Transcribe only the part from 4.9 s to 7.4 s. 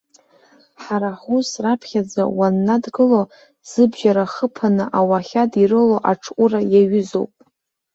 ауахьад ирылоу аҽ-ура иаҩызоуп.